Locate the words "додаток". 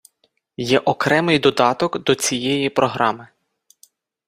1.39-2.03